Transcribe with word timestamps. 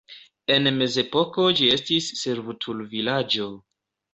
En 0.53 0.69
mezepoko 0.77 1.45
ĝi 1.59 1.69
estis 1.75 2.09
servutulvilaĝo. 2.25 3.53